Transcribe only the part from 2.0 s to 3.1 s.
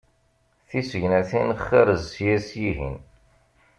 sya s yihin.